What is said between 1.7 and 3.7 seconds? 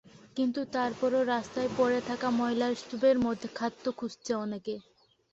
পড়ে থাকা ময়লার স্তূপের মধ্যে